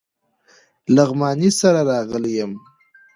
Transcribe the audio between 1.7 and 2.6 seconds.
راغلی یم.